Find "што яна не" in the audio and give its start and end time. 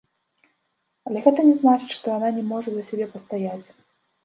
1.97-2.43